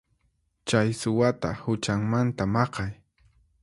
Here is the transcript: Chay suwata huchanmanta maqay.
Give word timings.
Chay 0.69 0.89
suwata 1.01 1.49
huchanmanta 1.61 2.43
maqay. 2.53 2.91